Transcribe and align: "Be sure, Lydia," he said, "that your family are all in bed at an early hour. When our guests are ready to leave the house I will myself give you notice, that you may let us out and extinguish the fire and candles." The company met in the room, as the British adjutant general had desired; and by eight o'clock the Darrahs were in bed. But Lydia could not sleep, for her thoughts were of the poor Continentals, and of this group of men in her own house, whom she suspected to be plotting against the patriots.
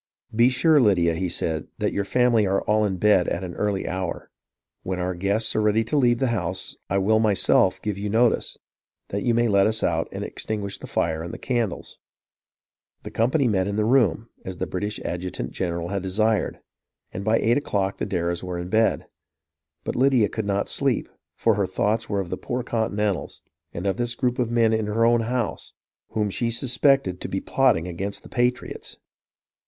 "Be 0.35 0.49
sure, 0.49 0.81
Lydia," 0.81 1.13
he 1.13 1.29
said, 1.29 1.67
"that 1.77 1.93
your 1.93 2.05
family 2.05 2.47
are 2.47 2.61
all 2.63 2.85
in 2.85 2.97
bed 2.97 3.27
at 3.27 3.43
an 3.43 3.53
early 3.53 3.87
hour. 3.87 4.31
When 4.81 4.97
our 4.97 5.13
guests 5.13 5.55
are 5.55 5.61
ready 5.61 5.83
to 5.83 5.95
leave 5.95 6.17
the 6.17 6.29
house 6.33 6.75
I 6.89 6.97
will 6.97 7.19
myself 7.19 7.79
give 7.83 7.99
you 7.99 8.09
notice, 8.09 8.57
that 9.09 9.21
you 9.21 9.35
may 9.35 9.47
let 9.47 9.67
us 9.67 9.83
out 9.83 10.07
and 10.11 10.23
extinguish 10.23 10.79
the 10.79 10.87
fire 10.87 11.21
and 11.21 11.39
candles." 11.39 11.99
The 13.03 13.11
company 13.11 13.47
met 13.47 13.67
in 13.67 13.75
the 13.75 13.85
room, 13.85 14.27
as 14.43 14.57
the 14.57 14.65
British 14.65 14.99
adjutant 15.05 15.51
general 15.51 15.89
had 15.89 16.01
desired; 16.01 16.61
and 17.11 17.23
by 17.23 17.37
eight 17.37 17.57
o'clock 17.59 17.97
the 17.99 18.07
Darrahs 18.07 18.41
were 18.43 18.57
in 18.57 18.69
bed. 18.69 19.07
But 19.83 19.95
Lydia 19.95 20.29
could 20.29 20.45
not 20.47 20.67
sleep, 20.67 21.09
for 21.35 21.53
her 21.53 21.67
thoughts 21.67 22.09
were 22.09 22.19
of 22.19 22.31
the 22.31 22.37
poor 22.37 22.63
Continentals, 22.63 23.43
and 23.71 23.85
of 23.85 23.97
this 23.97 24.15
group 24.15 24.39
of 24.39 24.49
men 24.49 24.73
in 24.73 24.87
her 24.87 25.05
own 25.05 25.21
house, 25.21 25.73
whom 26.13 26.31
she 26.31 26.49
suspected 26.49 27.21
to 27.21 27.29
be 27.29 27.39
plotting 27.39 27.87
against 27.87 28.23
the 28.23 28.29
patriots. 28.29 28.97